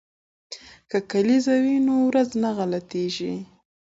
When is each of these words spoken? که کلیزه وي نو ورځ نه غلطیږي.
که 0.89 0.97
کلیزه 1.11 1.55
وي 1.63 1.75
نو 1.87 1.95
ورځ 2.09 2.29
نه 2.43 2.49
غلطیږي. 2.57 3.35